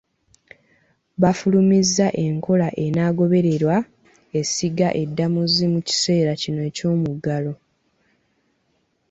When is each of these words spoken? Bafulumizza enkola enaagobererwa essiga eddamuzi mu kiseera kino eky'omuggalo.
Bafulumizza 1.21 2.05
enkola 2.25 2.67
enaagobererwa 2.85 3.77
essiga 4.39 4.87
eddamuzi 5.03 5.63
mu 5.73 5.79
kiseera 5.87 6.31
kino 6.41 6.59
eky'omuggalo. 6.69 7.53